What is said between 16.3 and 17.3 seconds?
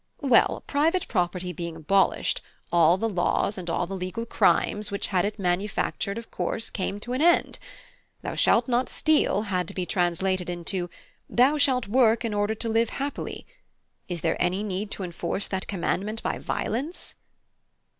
violence?"